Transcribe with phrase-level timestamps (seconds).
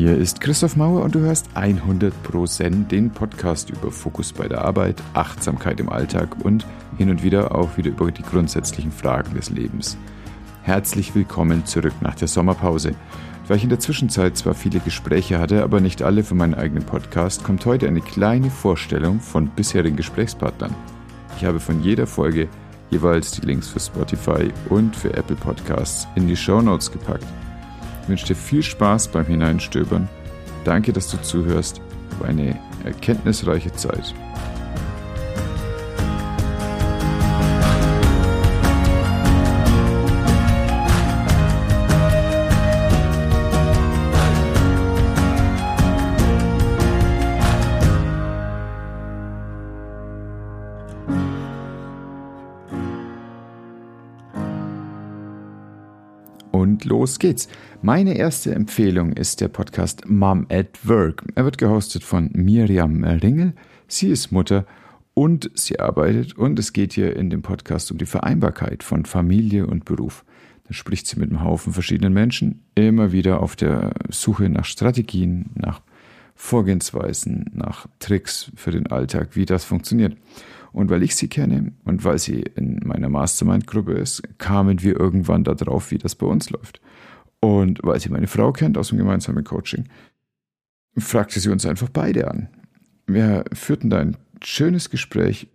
[0.00, 4.96] Hier ist Christoph Mauer und du hörst 100% den Podcast über Fokus bei der Arbeit,
[5.12, 6.64] Achtsamkeit im Alltag und
[6.96, 9.98] hin und wieder auch wieder über die grundsätzlichen Fragen des Lebens.
[10.62, 12.94] Herzlich willkommen zurück nach der Sommerpause.
[13.46, 16.86] Weil ich in der Zwischenzeit zwar viele Gespräche hatte, aber nicht alle für meinen eigenen
[16.86, 20.74] Podcast, kommt heute eine kleine Vorstellung von bisherigen Gesprächspartnern.
[21.36, 22.48] Ich habe von jeder Folge
[22.88, 27.26] jeweils die Links für Spotify und für Apple Podcasts in die Show Notes gepackt.
[28.10, 30.08] Ich wünsche dir viel Spaß beim Hineinstöbern.
[30.64, 31.80] Danke, dass du zuhörst.
[32.18, 34.12] Auf eine erkenntnisreiche Zeit.
[56.52, 57.48] Und los geht's.
[57.80, 61.24] Meine erste Empfehlung ist der Podcast Mom at Work.
[61.34, 63.54] Er wird gehostet von Miriam Ringel.
[63.86, 64.66] Sie ist Mutter
[65.14, 69.66] und sie arbeitet und es geht hier in dem Podcast um die Vereinbarkeit von Familie
[69.66, 70.24] und Beruf.
[70.66, 75.50] Da spricht sie mit einem Haufen verschiedenen Menschen, immer wieder auf der Suche nach Strategien,
[75.54, 75.82] nach
[76.34, 80.16] Vorgehensweisen, nach Tricks für den Alltag, wie das funktioniert.
[80.72, 85.44] Und weil ich sie kenne und weil sie in meiner Mastermind-Gruppe ist, kamen wir irgendwann
[85.44, 86.80] darauf, wie das bei uns läuft.
[87.40, 89.88] Und weil sie meine Frau kennt aus dem gemeinsamen Coaching,
[90.96, 92.48] fragte sie uns einfach beide an.
[93.06, 95.48] Wir führten da ein schönes Gespräch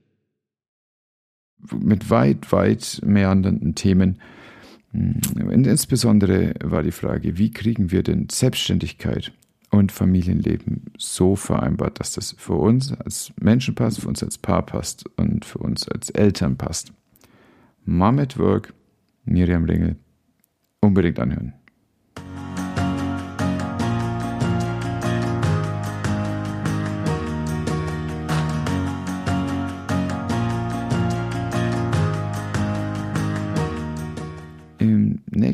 [1.71, 4.19] mit weit, weit meandernden Themen.
[4.91, 9.31] Und insbesondere war die Frage, wie kriegen wir denn Selbstständigkeit
[9.75, 14.65] und Familienleben so vereinbart, dass das für uns als Menschen passt, für uns als Paar
[14.65, 16.93] passt und für uns als Eltern passt.
[17.85, 18.73] Mom at Work,
[19.25, 19.95] Miriam Ringel,
[20.81, 21.53] unbedingt anhören.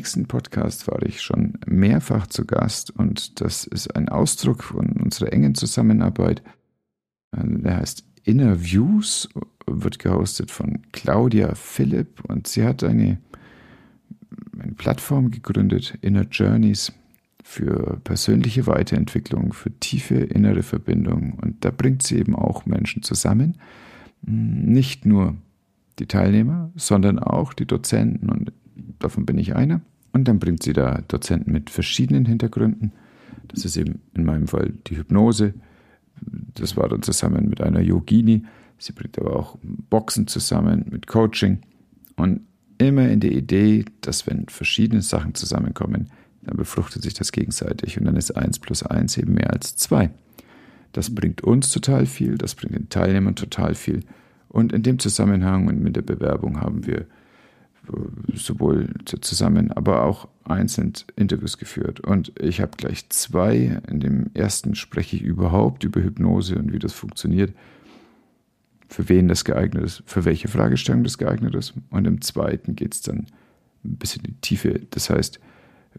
[0.02, 5.32] Nächsten Podcast war ich schon mehrfach zu Gast und das ist ein Ausdruck von unserer
[5.32, 6.42] engen Zusammenarbeit.
[7.30, 9.28] Der heißt Interviews,
[9.64, 13.18] wird gehostet von Claudia Philipp und sie hat eine,
[14.60, 16.92] eine Plattform gegründet, Inner Journeys,
[17.44, 21.34] für persönliche Weiterentwicklung, für tiefe innere Verbindung.
[21.40, 23.56] Und da bringt sie eben auch Menschen zusammen.
[24.22, 25.36] Nicht nur
[26.00, 28.30] die Teilnehmer, sondern auch die Dozenten.
[28.30, 28.52] Und
[28.98, 29.80] davon bin ich einer.
[30.12, 32.92] Und dann bringt sie da Dozenten mit verschiedenen Hintergründen.
[33.48, 35.54] Das ist eben in meinem Fall die Hypnose.
[36.54, 38.44] Das war dann zusammen mit einer Yogini.
[38.78, 41.60] Sie bringt aber auch Boxen zusammen mit Coaching.
[42.16, 42.42] Und
[42.78, 46.10] immer in der Idee, dass wenn verschiedene Sachen zusammenkommen,
[46.42, 50.10] dann befruchtet sich das gegenseitig und dann ist 1 plus 1 eben mehr als 2.
[50.92, 54.00] Das bringt uns total viel, das bringt den Teilnehmern total viel.
[54.48, 57.06] Und in dem Zusammenhang und mit der Bewerbung haben wir
[58.34, 62.00] sowohl zusammen, aber auch einzeln Interviews geführt.
[62.00, 63.80] Und ich habe gleich zwei.
[63.88, 67.52] In dem ersten spreche ich überhaupt über Hypnose und wie das funktioniert,
[68.88, 71.74] für wen das geeignet ist, für welche Fragestellung das geeignet ist.
[71.90, 73.26] Und im zweiten geht es dann
[73.84, 74.80] ein bisschen in die Tiefe.
[74.90, 75.40] Das heißt,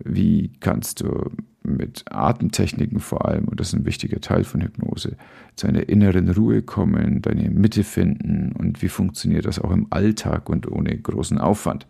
[0.04, 1.32] wie kannst du
[1.64, 5.16] mit Atemtechniken vor allem, und das ist ein wichtiger Teil von Hypnose,
[5.56, 10.50] zu einer inneren Ruhe kommen, deine Mitte finden und wie funktioniert das auch im Alltag
[10.50, 11.88] und ohne großen Aufwand.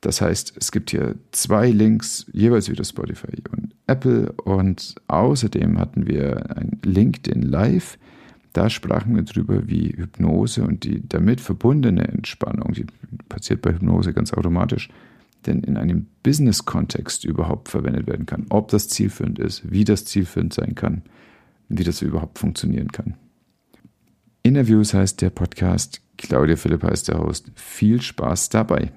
[0.00, 6.08] Das heißt, es gibt hier zwei Links, jeweils wieder Spotify und Apple und außerdem hatten
[6.08, 7.98] wir ein LinkedIn Live.
[8.52, 12.86] Da sprachen wir drüber, wie Hypnose und die damit verbundene Entspannung, die
[13.28, 14.88] passiert bei Hypnose ganz automatisch,
[15.46, 18.46] denn in einem Business-Kontext überhaupt verwendet werden kann.
[18.50, 21.02] Ob das zielführend ist, wie das zielführend sein kann,
[21.68, 23.14] wie das überhaupt funktionieren kann.
[24.42, 27.50] Interviews heißt der Podcast, Claudia Philipp heißt der Host.
[27.54, 28.92] Viel Spaß dabei.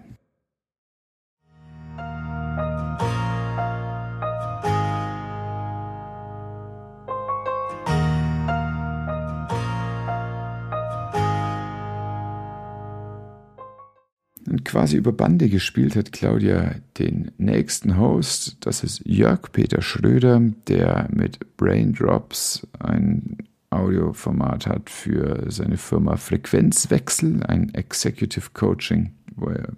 [14.66, 18.58] Quasi über Bande gespielt hat Claudia den nächsten Host.
[18.62, 23.38] Das ist Jörg Peter Schröder, der mit Braindrops ein
[23.70, 29.73] Audioformat hat für seine Firma Frequenzwechsel, ein Executive Coaching, wo er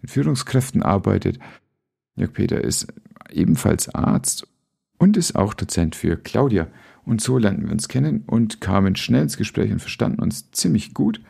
[0.00, 1.38] mit Führungskräften arbeitet.
[2.16, 2.88] Jörg Peter ist
[3.30, 4.46] ebenfalls Arzt
[4.98, 6.66] und ist auch Dozent für Claudia.
[7.04, 10.94] Und so lernten wir uns kennen und kamen schnell ins Gespräch und verstanden uns ziemlich
[10.94, 11.20] gut.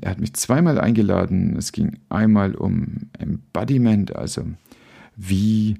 [0.00, 1.56] Er hat mich zweimal eingeladen.
[1.56, 4.44] Es ging einmal um Embodiment, also
[5.16, 5.78] wie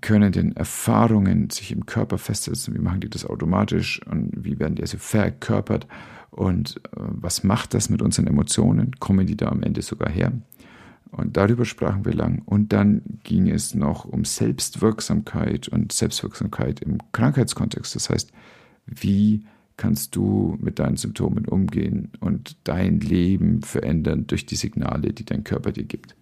[0.00, 2.74] können den Erfahrungen sich im Körper festsetzen?
[2.74, 5.86] Wie machen die das automatisch und wie werden die also verkörpert?
[6.30, 8.92] Und äh, was macht das mit unseren Emotionen?
[8.98, 10.32] Kommen die da am Ende sogar her?
[11.10, 12.42] Und darüber sprachen wir lang.
[12.44, 17.94] Und dann ging es noch um Selbstwirksamkeit und Selbstwirksamkeit im Krankheitskontext.
[17.96, 18.32] Das heißt,
[18.86, 19.44] wie
[19.78, 25.44] kannst du mit deinen Symptomen umgehen und dein Leben verändern durch die Signale, die dein
[25.44, 26.14] Körper dir gibt.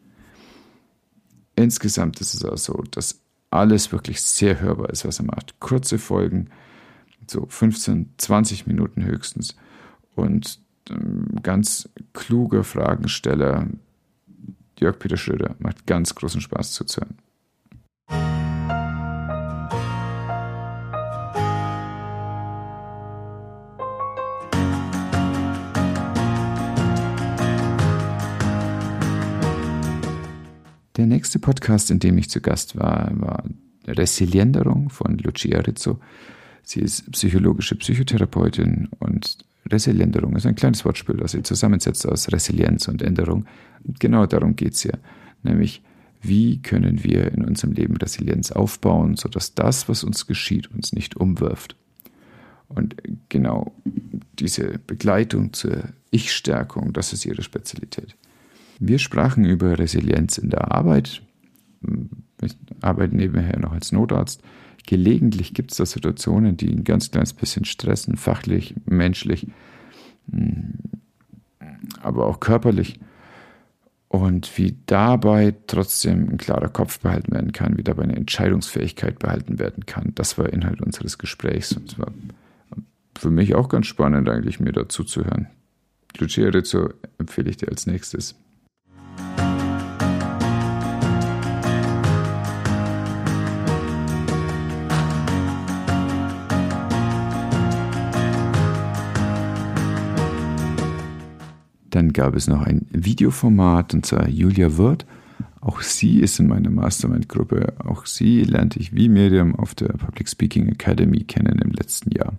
[1.57, 5.59] Insgesamt ist es auch so, dass alles wirklich sehr hörbar ist, was er macht.
[5.59, 6.51] Kurze Folgen,
[7.27, 9.57] so 15, 20 Minuten höchstens.
[10.15, 10.61] Und
[10.91, 13.69] ähm, ganz kluger Fragensteller,
[14.79, 17.17] Jörg Peter Schröder, macht ganz großen Spaß zuzuhören.
[31.07, 33.45] Der nächste Podcast, in dem ich zu Gast war, war
[33.87, 36.01] Resilienderung von Lucia Rizzo.
[36.65, 39.39] Sie ist psychologische Psychotherapeutin und
[39.71, 43.47] Resilienderung ist ein kleines Wortspiel, das sie zusammensetzt aus Resilienz und Änderung.
[43.85, 44.95] Und genau darum geht es ja.
[45.45, 45.81] Nämlich,
[46.23, 51.17] wie können wir in unserem Leben Resilienz aufbauen, sodass das, was uns geschieht, uns nicht
[51.17, 51.77] umwirft.
[52.67, 52.97] Und
[53.29, 53.73] genau
[54.41, 58.17] diese Begleitung zur Ich-Stärkung, das ist ihre Spezialität.
[58.79, 61.23] Wir sprachen über Resilienz in der Arbeit.
[62.43, 64.43] Ich arbeite nebenher noch als Notarzt.
[64.87, 69.49] Gelegentlich gibt es da Situationen, die ein ganz kleines bisschen stressen, fachlich, menschlich,
[70.31, 70.75] hm,
[72.03, 73.01] aber auch körperlich.
[74.09, 79.59] Und wie dabei trotzdem ein klarer Kopf behalten werden kann, wie dabei eine Entscheidungsfähigkeit behalten
[79.59, 81.73] werden kann, das war Inhalt unseres Gesprächs.
[81.73, 82.13] Und es war
[83.19, 85.49] für mich auch ganz spannend, eigentlich mir dazu zu hören.
[86.19, 88.37] Lucia Rizzo empfehle ich dir als nächstes.
[102.17, 105.05] Gab es noch ein Videoformat, und zwar Julia Wirth.
[105.61, 107.75] Auch sie ist in meiner Mastermind-Gruppe.
[107.85, 112.33] Auch sie lernte ich wie Miriam auf der Public Speaking Academy kennen im letzten Jahr.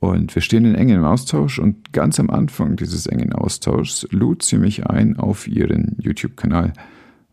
[0.00, 4.58] Und wir stehen in engem Austausch und ganz am Anfang dieses engen Austauschs lud sie
[4.58, 6.74] mich ein auf ihren YouTube-Kanal.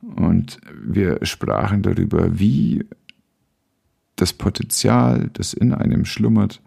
[0.02, 2.86] Und wir sprachen darüber, wie
[4.16, 6.62] das Potenzial, das in einem schlummert,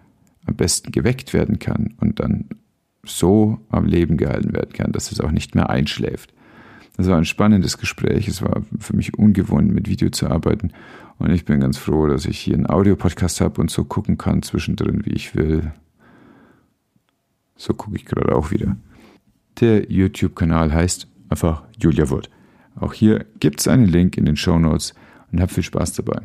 [0.45, 2.51] am besten geweckt werden kann und dann
[3.07, 6.33] so am Leben gehalten werden kann, dass es auch nicht mehr einschläft.
[6.97, 8.29] Das war ein spannendes Gespräch.
[8.29, 10.73] Es war für mich ungewohnt, mit Video zu arbeiten.
[11.19, 14.43] Und ich bin ganz froh, dass ich hier einen Audiopodcast habe und so gucken kann
[14.43, 15.73] zwischendrin, wie ich will.
[17.57, 18.77] So gucke ich gerade auch wieder.
[19.61, 22.31] Der YouTube-Kanal heißt einfach Julia Wood.
[22.77, 24.95] Auch hier gibt es einen Link in den Show Notes
[25.31, 26.23] und hab viel Spaß dabei.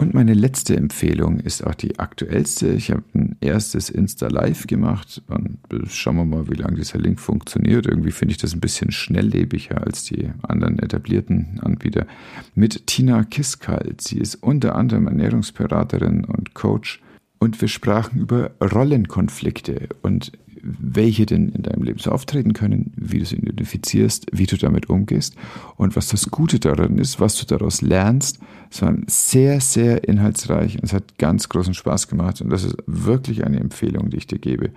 [0.00, 2.68] Meine letzte Empfehlung ist auch die aktuellste.
[2.68, 5.58] Ich habe ein erstes Insta Live gemacht und
[5.88, 7.86] schauen wir mal, wie lange dieser Link funktioniert.
[7.86, 12.06] Irgendwie finde ich das ein bisschen schnelllebiger als die anderen etablierten Anbieter.
[12.54, 14.00] Mit Tina Kiskalt.
[14.00, 17.00] Sie ist unter anderem Ernährungsberaterin und Coach.
[17.40, 23.18] Und wir sprachen über Rollenkonflikte und welche denn in deinem Leben so auftreten können, wie
[23.18, 25.34] du sie identifizierst, wie du damit umgehst
[25.76, 28.40] und was das Gute daran ist, was du daraus lernst.
[28.70, 32.76] Es war sehr, sehr inhaltsreich und es hat ganz großen Spaß gemacht und das ist
[32.86, 34.70] wirklich eine Empfehlung, die ich dir gebe.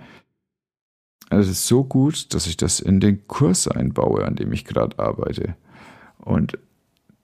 [1.30, 4.64] Also es ist so gut, dass ich das in den Kurs einbaue, an dem ich
[4.64, 5.56] gerade arbeite.
[6.18, 6.58] Und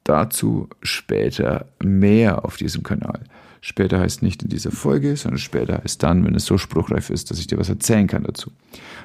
[0.04, 3.20] dazu später mehr auf diesem Kanal.
[3.60, 7.30] Später heißt nicht in dieser Folge, sondern später heißt dann, wenn es so spruchreif ist,
[7.30, 8.52] dass ich dir was erzählen kann dazu.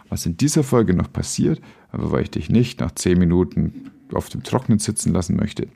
[0.09, 4.29] Was in dieser Folge noch passiert, aber weil ich dich nicht nach zehn Minuten auf
[4.29, 5.67] dem Trocknen sitzen lassen möchte.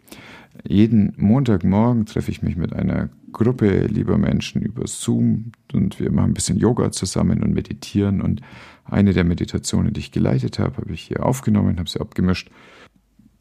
[0.67, 6.31] Jeden Montagmorgen treffe ich mich mit einer Gruppe lieber Menschen über Zoom und wir machen
[6.31, 8.21] ein bisschen Yoga zusammen und meditieren.
[8.21, 8.41] Und
[8.85, 12.49] eine der Meditationen, die ich geleitet habe, habe ich hier aufgenommen, habe sie abgemischt.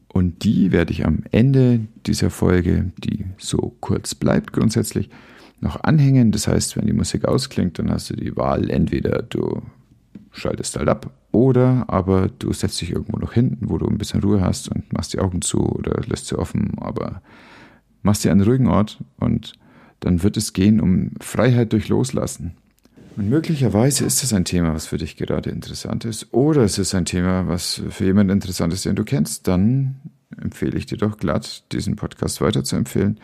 [0.09, 5.09] Und die werde ich am Ende dieser Folge, die so kurz bleibt grundsätzlich,
[5.59, 6.31] noch anhängen.
[6.31, 9.61] Das heißt, wenn die Musik ausklingt, dann hast du die Wahl, entweder du
[10.31, 14.21] schaltest halt ab oder aber du setzt dich irgendwo noch hinten, wo du ein bisschen
[14.21, 17.21] Ruhe hast und machst die Augen zu oder lässt sie offen, aber
[18.03, 19.53] machst dir einen ruhigen Ort und
[19.99, 22.55] dann wird es gehen um Freiheit durch Loslassen.
[23.17, 26.93] Und möglicherweise ist es ein Thema, was für dich gerade interessant ist, oder es ist
[26.93, 29.47] ein Thema, was für jemanden interessant ist, den du kennst.
[29.47, 29.95] Dann
[30.39, 33.19] empfehle ich dir doch glatt, diesen Podcast weiter zu empfehlen.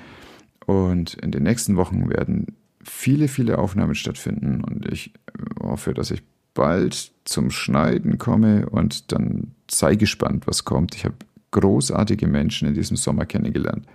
[0.66, 5.14] Und in den nächsten Wochen werden viele, viele Aufnahmen stattfinden und ich
[5.62, 6.24] hoffe, dass ich
[6.56, 10.96] bald zum Schneiden komme und dann sei gespannt, was kommt.
[10.96, 11.16] Ich habe
[11.52, 13.86] großartige Menschen in diesem Sommer kennengelernt.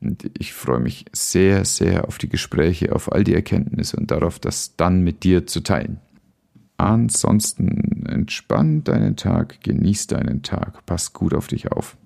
[0.00, 4.38] Und ich freue mich sehr, sehr auf die Gespräche, auf all die Erkenntnisse und darauf,
[4.38, 6.00] das dann mit dir zu teilen.
[6.76, 11.96] Ansonsten entspann deinen Tag, genieß deinen Tag, pass gut auf dich auf.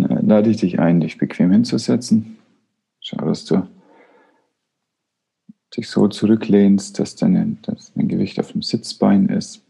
[0.00, 2.38] Dann äh, lade ich dich ein, dich bequem hinzusetzen.
[3.00, 3.66] Schau, dass du
[5.76, 9.62] dich so zurücklehnst, dass dein, dass dein Gewicht auf dem Sitzbein ist.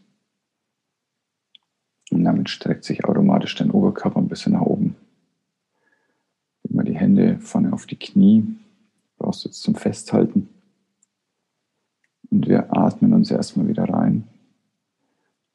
[2.11, 4.95] Und damit streckt sich automatisch dein Oberkörper ein bisschen nach oben.
[6.63, 8.45] Leg mal die Hände vorne auf die Knie.
[9.17, 10.49] Brauchst du jetzt zum Festhalten.
[12.29, 14.27] Und wir atmen uns erstmal wieder rein.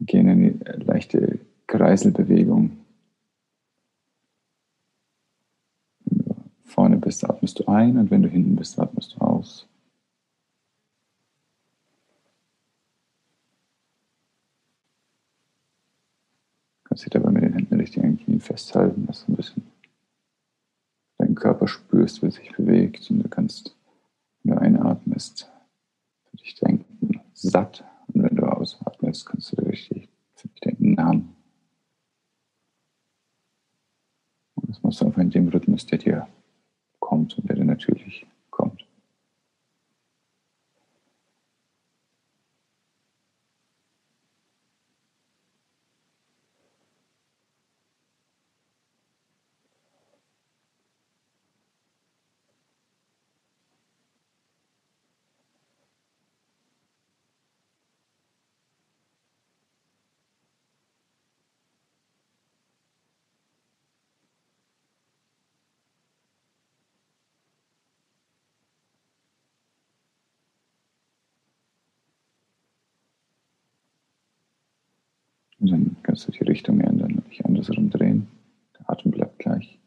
[0.00, 2.79] Gehen in eine leichte Kreiselbewegung
[6.70, 9.66] vorne bist, atmest du ein und wenn du hinten bist, atmest du aus.
[16.82, 19.62] Du kannst dich dabei mit den Händen richtig an den festhalten, dass du ein bisschen
[21.18, 23.76] deinen Körper spürst, wie er sich bewegt und du kannst,
[24.42, 25.50] wenn du einatmest,
[26.30, 30.94] für dich denken, satt und wenn du ausatmest, kannst du dir richtig für dich denken,
[30.94, 31.36] Namen.
[34.54, 36.28] Und das machst du einfach in dem Rhythmus, der dir
[37.10, 38.86] kommt und der dir natürlich kommt.
[75.60, 78.26] Und dann kannst du die Richtung ändern und dich andersrum drehen.
[78.78, 79.78] Der Atem bleibt gleich.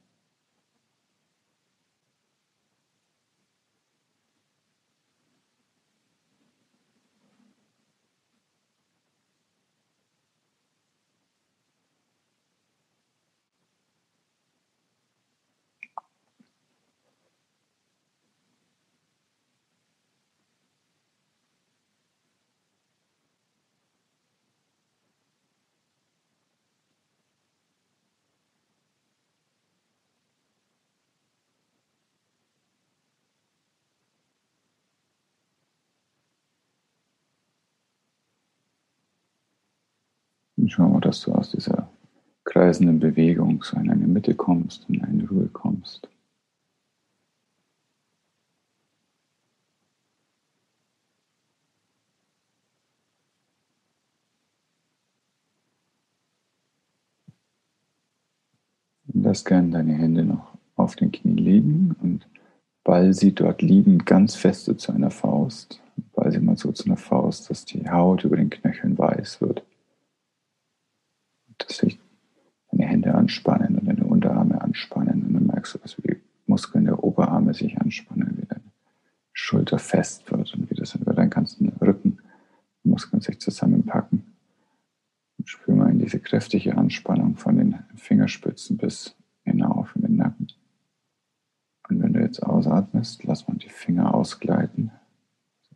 [40.64, 41.90] Und schau mal, dass du aus dieser
[42.46, 46.08] kreisenden Bewegung so in eine Mitte kommst in eine Ruhe kommst.
[59.08, 62.26] Lass gerne deine Hände noch auf den Knien liegen und
[62.86, 65.82] ball sie dort liegen ganz feste zu einer Faust.
[66.14, 69.66] Ball sie mal so zu einer Faust, dass die Haut über den Knöcheln weiß wird
[71.68, 72.00] dass sich
[72.72, 77.04] deine Hände anspannen und deine Unterarme anspannen und dann merkst du, dass die Muskeln der
[77.04, 78.62] Oberarme sich anspannen, wie deine
[79.32, 82.20] Schulter fest wird und wie das über deinen ganzen Rücken
[82.84, 84.24] Muskeln sich zusammenpacken.
[85.38, 90.48] Und spür mal in diese kräftige Anspannung von den Fingerspitzen bis hinauf in den Nacken.
[91.90, 94.92] Und wenn du jetzt ausatmest, lass mal die Finger ausgleiten,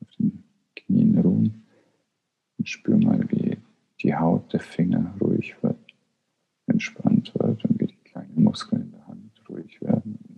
[0.01, 0.43] auf den
[0.75, 1.63] Knien ruhen
[2.57, 3.57] und spür mal, wie
[4.01, 5.79] die Haut der Finger ruhig wird,
[6.67, 10.37] entspannt wird und wie die kleinen Muskeln in der Hand ruhig werden und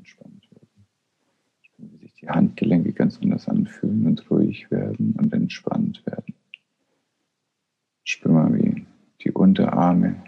[2.21, 6.35] die Handgelenke ganz anders anfühlen und ruhig werden und entspannt werden.
[8.03, 8.85] Spür mal, wie
[9.21, 10.23] die Unterarme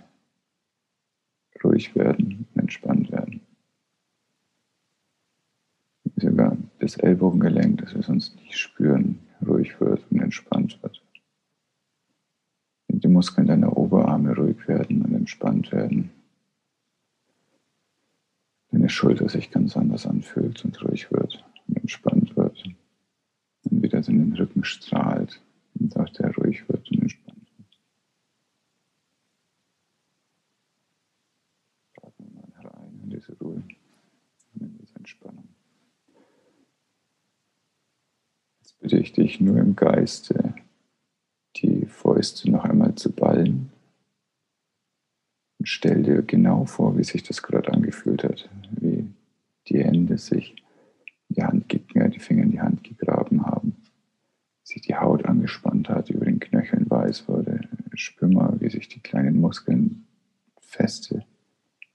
[1.64, 3.42] ruhig werden und entspannt werden.
[6.16, 11.04] Sogar das Ellbogengelenk, das wir sonst nicht spüren, ruhig wird und entspannt wird.
[12.88, 16.12] Die Muskeln deiner Oberarme ruhig werden und entspannt werden.
[18.72, 22.64] Deine Schulter sich ganz anders anfühlt und ruhig wird und entspannt wird.
[23.64, 25.42] Und wieder in den Rücken strahlt
[25.80, 27.42] und auch der ruhig wird und entspannt
[33.22, 33.64] diese Ruhe
[34.54, 35.48] und in diese Entspannung.
[38.60, 40.54] Jetzt bitte ich dich nur im Geiste,
[41.56, 43.72] die Fäuste noch einmal zu ballen
[45.60, 49.08] und stell dir genau vor, wie sich das gerade angefühlt hat, wie
[49.70, 50.56] die Hände sich
[51.30, 53.78] die Hand, die Finger in die Hand gegraben haben,
[54.64, 57.62] sich die Haut angespannt hat, über den Knöcheln weiß wurde.
[57.94, 60.06] Spür mal, wie sich die kleinen Muskeln
[60.60, 61.24] feste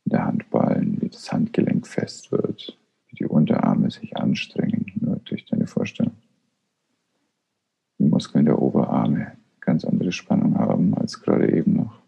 [0.06, 5.16] in der Hand ballen, wie das Handgelenk fest wird, wie die Unterarme sich anstrengen, nur
[5.16, 6.05] durch deine Vorstellung.
[8.16, 12.00] Muskeln der Oberarme ganz andere Spannung haben als gerade eben noch.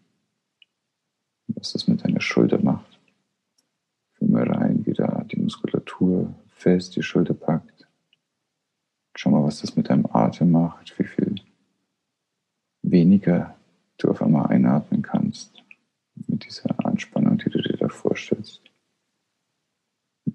[1.49, 2.99] Was das mit deiner Schulter macht.
[4.13, 7.87] Fühl mal rein, wie da die Muskulatur fest die Schulter packt.
[9.15, 11.35] Schau mal, was das mit deinem Atem macht, wie viel
[12.81, 13.55] weniger
[13.99, 15.63] du auf einmal einatmen kannst
[16.15, 18.63] mit dieser Anspannung, die du dir da vorstellst.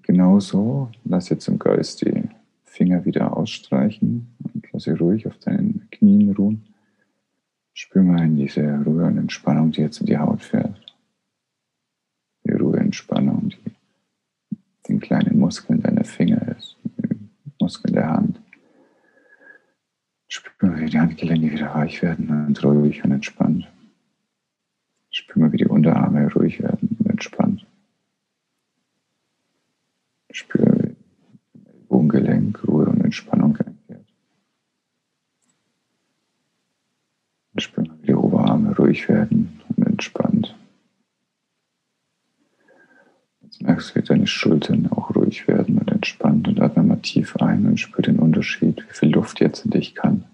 [0.03, 2.29] Genauso lass jetzt im Geist die
[2.63, 4.34] Finger wieder ausstreichen
[4.75, 6.65] lass ruhig auf deinen Knien ruhen.
[7.73, 10.79] Spür mal in diese Ruhe und Entspannung, die jetzt in die Haut fährt.
[12.45, 13.71] Die Ruhe, Entspannung, die
[14.87, 18.39] den kleinen Muskeln deiner Finger ist, den Muskeln der Hand.
[20.27, 23.67] Spür mal, wie die Handgelenke wieder weich werden und ruhig und entspannt.
[25.09, 27.65] Spür mal, wie die Unterarme ruhig werden und entspannt.
[30.31, 30.93] Spür,
[31.53, 34.05] Ellbogengelenk Ruhe und Entspannung einkehrt.
[37.57, 40.55] Spür mal, wie die Oberarme ruhig werden und entspannt.
[43.41, 47.35] Jetzt merkst du, wie deine Schultern auch ruhig werden und entspannt und atme mal tief
[47.37, 50.25] ein und spür den Unterschied, wie viel Luft jetzt in dich kann.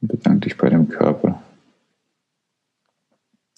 [0.00, 1.42] bedank dich bei dem Körper,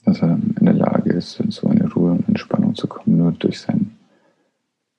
[0.05, 3.33] dass er in der Lage ist, in so eine Ruhe und Entspannung zu kommen, nur
[3.33, 3.97] durch, sein,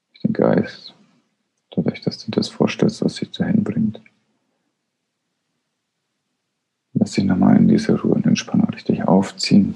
[0.10, 0.96] durch den Geist,
[1.72, 4.02] dadurch, dass du das vorstellst, was dich dahin bringt.
[6.94, 9.76] Lass dich nochmal in diese Ruhe und Entspannung richtig aufziehen,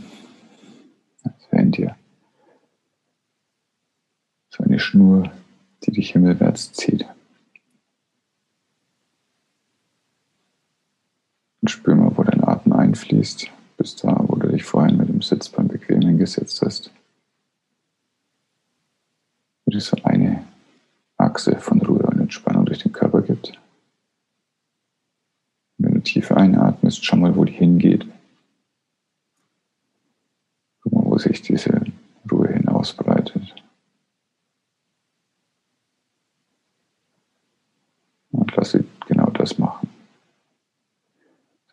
[1.24, 1.96] als wäre in dir
[4.50, 5.32] so eine Schnur,
[5.84, 7.06] die dich himmelwärts zieht.
[11.62, 15.22] Und spür mal, wo dein Atem einfließt, bis da, wo du dich vorhin mit dem
[15.22, 16.92] Sitzbein bequem hingesetzt hast.
[19.66, 20.44] Wo es so eine
[21.18, 23.60] Achse von Ruhe und Entspannung durch den Körper gibt.
[25.78, 28.08] Wenn du tief einatmest, schau mal, wo die hingeht.
[30.82, 31.82] Guck mal, sich diese
[32.32, 33.56] Ruhe hinausbreitet.
[38.32, 39.90] Und lass sie genau das machen.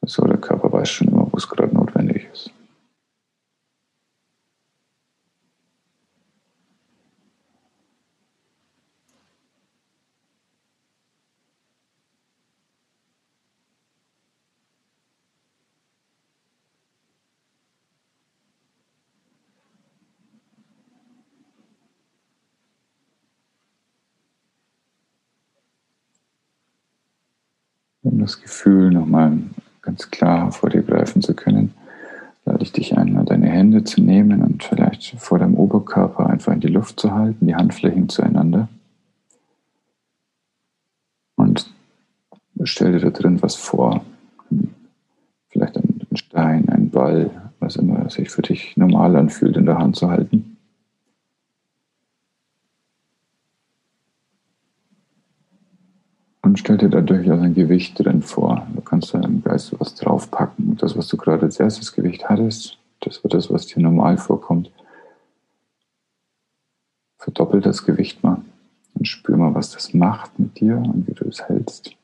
[0.04, 2.11] So, der Körper weiß schon immer, wo es gerade notwendig ist.
[28.02, 29.38] Um das Gefühl nochmal
[29.80, 31.74] ganz klar vor dir greifen zu können,
[32.44, 36.60] lade ich dich ein, deine Hände zu nehmen und vielleicht vor deinem Oberkörper einfach in
[36.60, 38.68] die Luft zu halten, die Handflächen zueinander.
[41.36, 41.70] Und
[42.64, 44.04] stell dir da drin was vor.
[45.48, 49.96] Vielleicht ein Stein, ein Ball, was immer sich für dich normal anfühlt, in der Hand
[49.96, 50.51] zu halten.
[56.42, 58.66] Und stell dir da durchaus ein Gewicht drin vor.
[58.74, 60.76] Du kannst da im Geist was draufpacken.
[60.76, 64.70] Das, was du gerade als erstes Gewicht hattest, das wird das, was dir normal vorkommt.
[67.18, 68.42] Verdoppel das Gewicht mal
[68.94, 71.96] und spür mal, was das macht mit dir und wie du es hältst.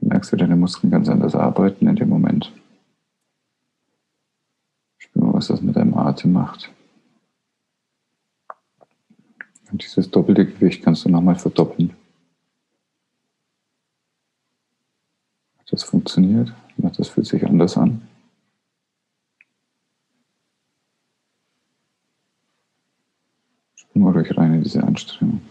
[0.00, 2.52] Du merkst, wie deine Muskeln ganz anders arbeiten in dem Moment.
[4.96, 6.70] Spür mal, was das mit deinem Atem macht.
[9.78, 11.94] Und dieses doppelte Gewicht kannst du nochmal verdoppeln.
[15.70, 16.52] Das funktioniert.
[16.78, 18.02] Das fühlt sich anders an.
[23.76, 25.42] Spür mal ruhig rein in diese Anstrengung.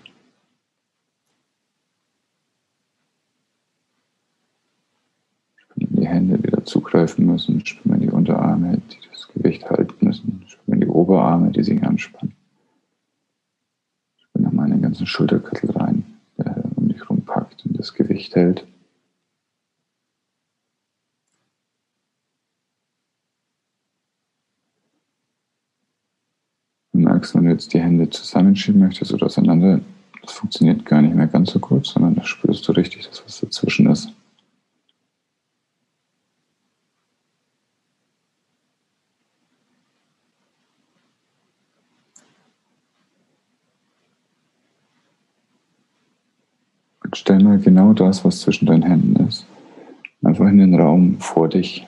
[5.78, 7.66] Die Hände, die da zugreifen müssen.
[7.66, 10.44] Spür mal die Unterarme, die das Gewicht halten müssen.
[10.48, 12.37] Spür mal die Oberarme, die sich anspannen.
[14.66, 16.04] Den ganzen Schulterkörtel rein,
[16.38, 18.66] der um dich rumpackt und das Gewicht hält.
[26.92, 29.82] Du merkst, wenn du jetzt die Hände zusammenschieben möchtest oder auseinander,
[30.22, 33.40] das funktioniert gar nicht mehr ganz so gut, sondern da spürst du richtig das, was
[33.40, 34.12] dazwischen ist.
[47.18, 49.46] Stell mal genau das, was zwischen deinen Händen ist,
[50.24, 51.88] einfach in den Raum vor dich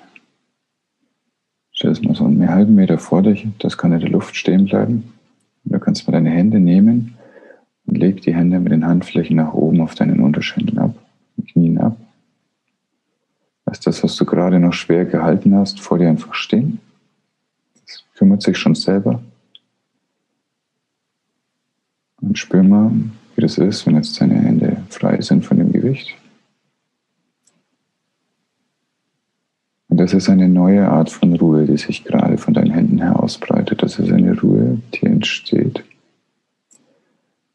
[1.80, 4.66] Stell es mal so einen halben Meter vor dich, das kann in der Luft stehen
[4.66, 5.14] bleiben.
[5.64, 7.16] Und du kannst mal deine Hände nehmen
[7.86, 10.94] und leg die Hände mit den Handflächen nach oben auf deinen Unterschenkeln ab,
[11.54, 11.96] Knien ab.
[13.66, 16.82] Lass das, was du gerade noch schwer gehalten hast, vor dir einfach stehen.
[17.88, 19.24] Das kümmert sich schon selber.
[22.20, 22.92] Und spür mal,
[23.38, 26.16] wie das ist, wenn jetzt deine Hände frei sind von dem Gewicht.
[30.00, 33.84] das ist eine neue Art von Ruhe, die sich gerade von deinen Händen her ausbreitet.
[33.84, 35.84] Das ist eine Ruhe, die entsteht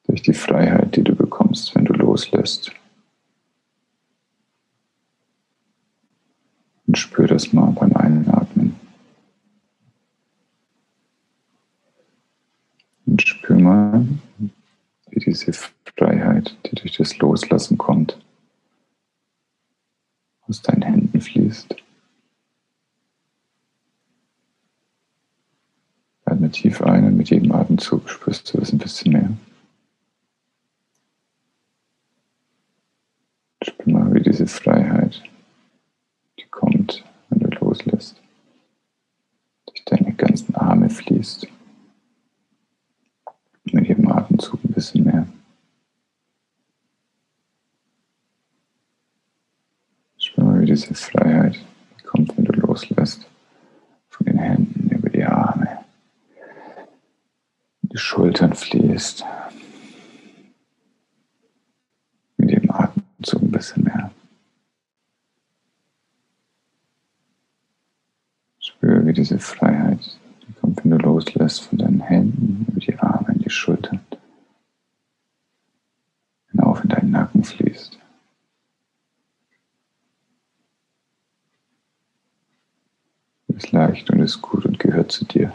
[0.07, 2.71] durch die Freiheit, die du bekommst, wenn du loslässt.
[6.87, 8.77] Und spür das mal beim Einatmen.
[13.07, 14.07] Und spür mal,
[15.09, 15.55] wie diese
[15.97, 18.19] Freiheit, die durch das Loslassen kommt,
[20.47, 21.77] aus deinen Händen fließt.
[26.35, 29.31] Atme tief ein und mit jedem Atemzug spürst du das ein bisschen mehr.
[33.63, 35.23] Spür mal, wie diese Freiheit,
[36.39, 38.21] die kommt, wenn du loslässt,
[39.67, 41.47] durch deine ganzen Arme fließt.
[43.65, 45.27] Mit jedem Atemzug ein bisschen mehr.
[50.19, 51.59] Spür mal, wie diese Freiheit
[52.07, 53.27] kommt, wenn du loslässt.
[54.09, 55.81] Von den Händen über die Arme
[57.83, 59.27] die Schultern fließt.
[62.39, 64.11] Mit dem Atemzug ein bisschen mehr.
[68.59, 70.19] Spüre, wie diese Freiheit,
[70.63, 74.01] kommt, wenn du loslässt von deinen Händen über die Arme die Schultern,
[76.51, 77.99] hinauf in deinen Nacken fließt.
[83.57, 85.53] Ist leicht und ist gut und gehört zu dir.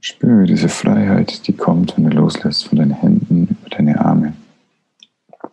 [0.00, 4.34] Spüre diese Freiheit, die kommt, wenn du loslässt von deinen Händen über deine Arme.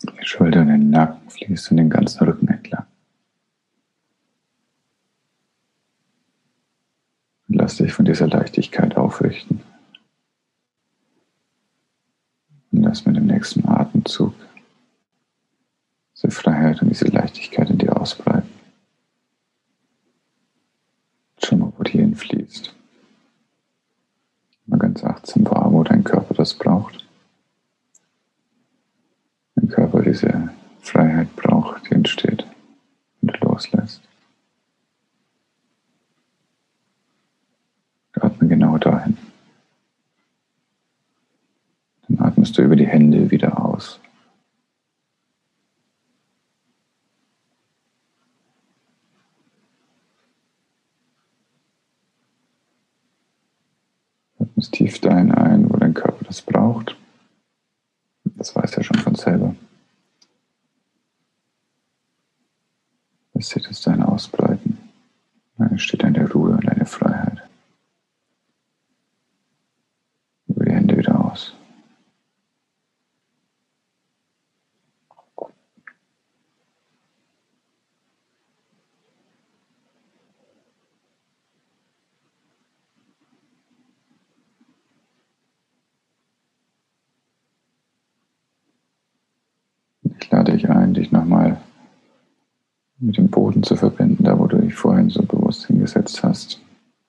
[0.04, 2.86] Die Schulter in den Nacken fließt und den ganzen Rücken entlang.
[7.48, 9.62] Und lass dich von dieser Leichtigkeit aufrichten.
[12.72, 13.66] Und lass mit dem nächsten
[14.10, 14.34] Atemzug
[16.16, 18.50] diese Freiheit und diese Leichtigkeit in dir ausbreiten.
[21.42, 22.76] Schau mal, wo die hinfließt
[24.66, 27.08] mal ganz achtsam wahr, wo dein Körper das braucht.
[29.56, 30.50] Dein Körper diese
[30.82, 32.46] Freiheit braucht, die entsteht,
[33.22, 34.02] wenn du loslässt.
[38.14, 39.18] Atme genau dahin.
[42.08, 44.00] Dann atmest über die Hände wieder aus.
[54.40, 56.96] Atmest tief dahin ein, wo dein Körper das braucht.
[58.24, 59.56] Das weiß er schon von selber.
[63.34, 64.78] Lässt sich das dahin ausbreiten.
[65.58, 67.42] Dann entsteht eine Ruhe und eine Freiheit.
[70.48, 71.54] Über die Hände wieder aus.
[90.30, 91.60] Lade dich ein, dich nochmal
[93.00, 96.62] mit dem Boden zu verbinden, da wo du dich vorhin so bewusst hingesetzt hast,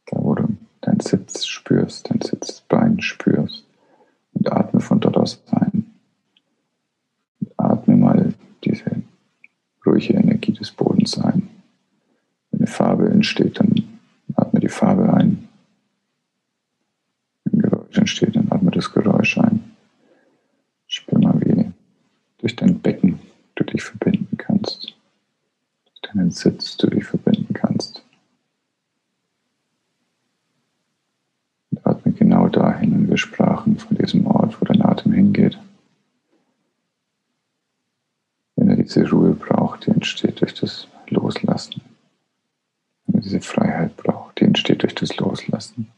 [0.06, 3.66] da wo du deinen Sitz spürst, dein Sitzbein spürst
[4.32, 5.90] und atme von dort aus ein.
[7.40, 9.02] Und atme mal diese
[9.84, 11.48] ruhige Energie des Bodens ein.
[12.50, 13.74] Wenn eine Farbe entsteht, dann
[14.36, 15.48] atme die Farbe ein.
[17.44, 19.72] Wenn ein Geräusch entsteht, dann atme das Geräusch ein.
[20.86, 21.70] Spür mal, wie
[22.38, 23.18] durch dein Becken
[23.56, 24.94] du dich verbinden kannst
[26.40, 28.02] Sitz du dich verbinden kannst.
[31.70, 35.58] Und atme genau dahin und wir sprachen von diesem Ort, wo dein Atem hingeht.
[38.56, 41.82] Wenn er diese Ruhe braucht, die entsteht durch das Loslassen.
[43.06, 45.88] Wenn er diese Freiheit braucht, die entsteht durch das Loslassen.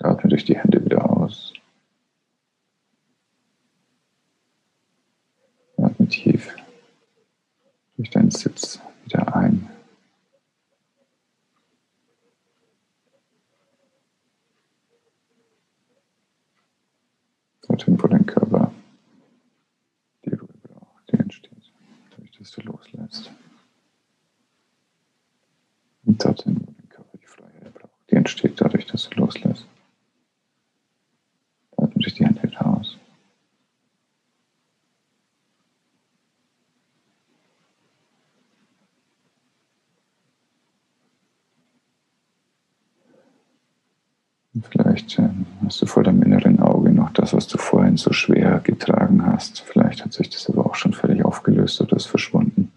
[0.00, 1.54] Atme durch die Hände wieder aus.
[5.78, 6.54] Atme tief
[7.96, 9.68] durch deinen Sitz wieder ein.
[17.68, 18.72] Dorthin, wo dein Körper
[20.24, 21.72] die Ruhe braucht, die entsteht,
[22.10, 23.30] dadurch, dass du loslässt.
[26.04, 29.66] Und dorthin, wo dein Körper die Freiheit braucht, die entsteht dadurch, dass du loslässt.
[31.76, 32.98] Atme durch die Hände raus.
[44.70, 45.28] Vielleicht äh,
[45.64, 49.60] hast du vor deinem inneren Auge noch das, was du vorhin so schwer getragen hast.
[49.60, 52.72] Vielleicht hat sich das aber auch schon völlig aufgelöst oder ist verschwunden.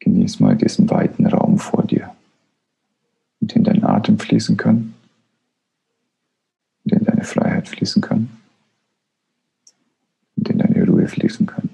[0.00, 2.14] Genieß mal diesen weiten Raum vor dir,
[3.40, 4.94] in den dein Atem fließen kann,
[6.84, 8.30] in den deine Freiheit fließen kann,
[10.36, 11.70] in den deine Ruhe fließen kann.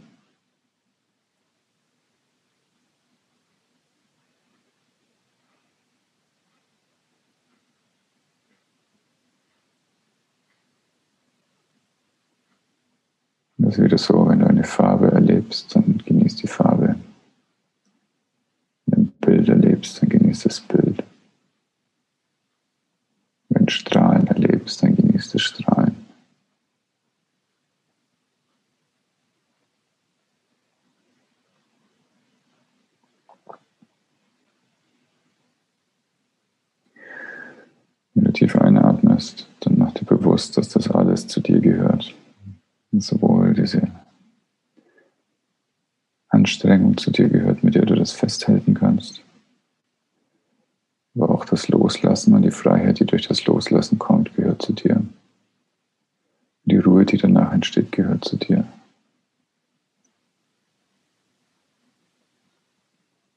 [13.62, 16.97] Das ist wieder so, wenn du eine Farbe erlebst, dann genieß die Farbe.
[18.87, 21.03] Wenn du ein Bild erlebst, dann genieß das Bild.
[23.49, 25.97] Wenn du Strahlen erlebst, dann genieß das Strahlen.
[38.15, 42.15] Wenn du tief einatmest, dann mach dir bewusst, dass das alles zu dir gehört
[43.01, 43.89] sowohl diese
[46.29, 49.23] Anstrengung zu dir gehört, mit der du das festhalten kannst,
[51.15, 55.05] aber auch das Loslassen und die Freiheit, die durch das Loslassen kommt, gehört zu dir.
[56.65, 58.67] Die Ruhe, die danach entsteht, gehört zu dir.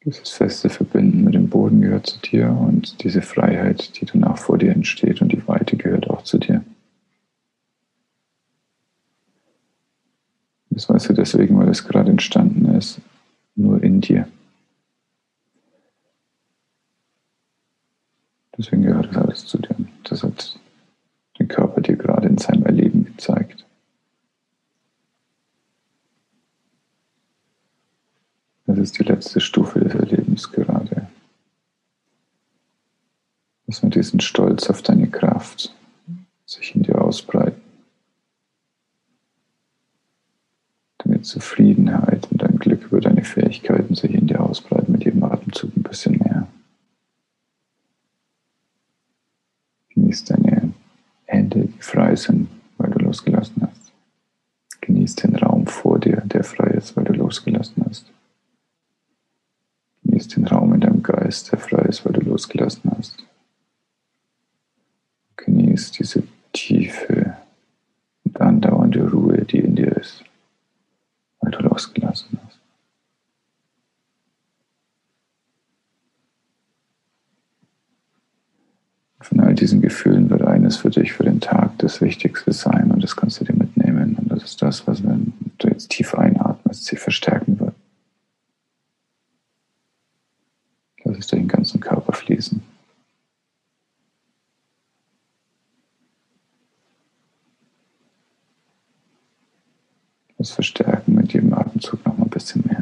[0.06, 4.58] Dieses feste Verbinden mit dem Boden gehört zu dir und diese Freiheit, die danach vor
[4.58, 6.64] dir entsteht und die Weite gehört auch zu dir.
[10.76, 13.00] Das weißt du deswegen, weil es gerade entstanden ist,
[13.56, 14.28] nur in dir.
[18.58, 19.74] Deswegen gehört das alles zu dir.
[20.04, 20.60] Das hat
[21.40, 23.66] der Körper dir gerade in seinem Erleben gezeigt.
[28.66, 31.08] Das ist die letzte Stufe des Erlebens gerade.
[33.66, 35.74] Dass mit diesem Stolz auf deine Kraft
[36.46, 37.45] sich in dir ausbreiten.
[41.26, 45.84] Zufriedenheit und dein Glück über deine Fähigkeiten sich in dir ausbreiten mit jedem Atemzug ein
[45.84, 46.48] bisschen mehr.
[49.90, 50.74] Genieß deine
[51.26, 53.92] Hände, die frei sind, weil du losgelassen hast.
[54.82, 58.12] Genieß den Raum vor dir, der frei ist, weil du losgelassen hast.
[60.04, 63.26] Genieß den Raum in deinem Geist, der frei ist, weil du losgelassen hast.
[65.38, 67.36] Genieß diese tiefe
[68.24, 70.24] und andauernde Ruhe, die in dir ist
[71.46, 72.60] weil du losgelassen hast.
[79.22, 83.02] Von all diesen Gefühlen wird eines für dich für den Tag das Wichtigste sein und
[83.02, 84.16] das kannst du dir mitnehmen.
[84.16, 87.74] Und das ist das, was, wenn du jetzt tief einatmest, sie verstärken wird.
[91.06, 92.62] Lass es durch den ganzen Körper fließen.
[100.38, 102.75] Das Verstärken mit jedem Atemzug noch mal ein bisschen mehr.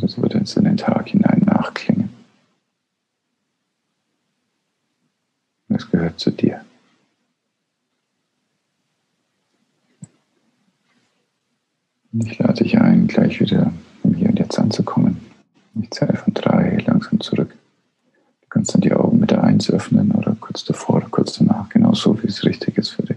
[0.00, 2.10] das wird jetzt in den Tag hinein nachklingen.
[5.68, 6.64] Das gehört zu dir.
[12.12, 15.18] Ich lade dich ein, gleich wieder im Hier und Jetzt anzukommen.
[15.80, 17.56] Ich zähle von drei langsam zurück.
[18.42, 21.94] Du kannst dann die Augen mit der Eins öffnen oder kurz davor, kurz danach, genau
[21.94, 23.09] so, wie es richtig ist für dich.